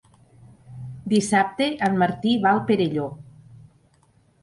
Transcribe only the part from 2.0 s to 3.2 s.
Martí va al Perelló.